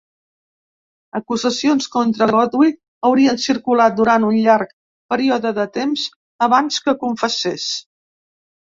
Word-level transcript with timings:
Acusacions 1.19 1.89
contra 1.97 2.27
Gowdie 2.31 2.71
haurien 3.11 3.39
circulat 3.45 3.99
durant 4.01 4.27
un 4.33 4.41
llarg 4.49 4.75
període 5.15 5.55
de 5.63 5.69
temps 5.79 6.11
abans 6.51 6.85
que 6.89 7.01
confessés. 7.07 7.73